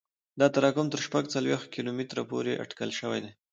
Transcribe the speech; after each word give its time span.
دا 0.39 0.47
تراکم 0.55 0.87
تر 0.93 0.99
شپږ 1.05 1.23
څلوېښت 1.35 1.67
کیلومتره 1.75 2.21
پورې 2.29 2.59
اټکل 2.63 2.89
شوی 2.99 3.19
دی 3.23 3.31